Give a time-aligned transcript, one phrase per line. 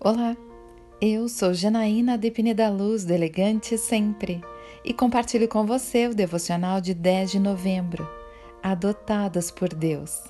[0.00, 0.36] Olá,
[1.00, 4.40] eu sou Janaína Depine da Luz, do Elegante Sempre,
[4.84, 8.08] e compartilho com você o devocional de 10 de novembro,
[8.62, 10.22] Adotadas por Deus.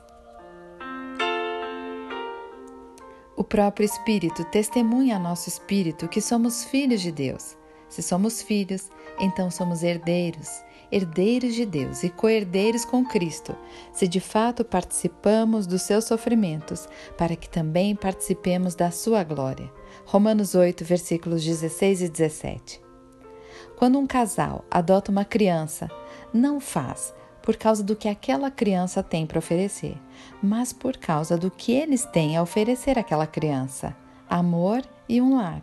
[3.37, 7.55] O próprio Espírito testemunha a nosso espírito que somos filhos de Deus.
[7.89, 10.63] Se somos filhos, então somos herdeiros,
[10.93, 13.57] herdeiros de Deus e co-herdeiros com Cristo,
[13.93, 19.71] se de fato participamos dos seus sofrimentos, para que também participemos da sua glória.
[20.05, 22.81] Romanos 8, versículos 16 e 17.
[23.77, 25.89] Quando um casal adota uma criança,
[26.33, 29.97] não faz por causa do que aquela criança tem para oferecer,
[30.43, 33.97] mas por causa do que eles têm a oferecer àquela criança:
[34.29, 35.63] amor e um lar.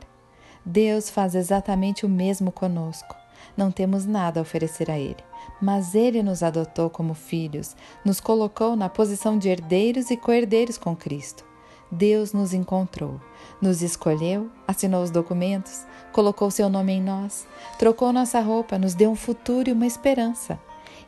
[0.65, 3.15] Deus faz exatamente o mesmo conosco.
[3.55, 5.23] Não temos nada a oferecer a Ele,
[5.61, 10.95] mas Ele nos adotou como filhos, nos colocou na posição de herdeiros e co-herdeiros com
[10.95, 11.45] Cristo.
[11.91, 13.22] Deus nos encontrou,
[13.61, 17.45] nos escolheu, assinou os documentos, colocou seu nome em nós,
[17.77, 20.59] trocou nossa roupa, nos deu um futuro e uma esperança.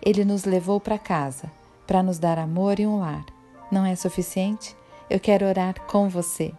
[0.02, 1.52] Ele nos levou para casa
[1.88, 3.26] para nos dar amor e um lar.
[3.72, 4.76] Não é suficiente?
[5.10, 6.54] Eu quero orar com você.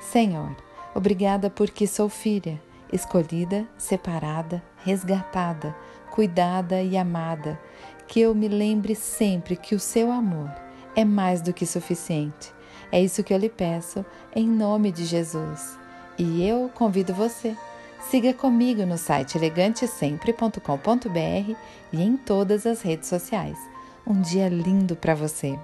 [0.00, 0.56] Senhor,
[0.94, 2.60] Obrigada porque sou filha,
[2.92, 5.74] escolhida, separada, resgatada,
[6.10, 7.58] cuidada e amada.
[8.06, 10.50] Que eu me lembre sempre que o seu amor
[10.94, 12.52] é mais do que suficiente.
[12.90, 14.04] É isso que eu lhe peço,
[14.36, 15.78] em nome de Jesus.
[16.18, 17.56] E eu convido você.
[18.10, 21.56] Siga comigo no site elegantesempre.com.br
[21.92, 23.56] e em todas as redes sociais.
[24.06, 25.58] Um dia lindo para você!